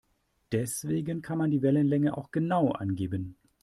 [0.51, 3.37] Deswegen kann man die Wellenlänge auch genau angeben.